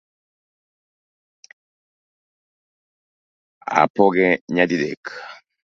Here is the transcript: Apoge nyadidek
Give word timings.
Apoge 3.81 4.27
nyadidek 4.53 5.03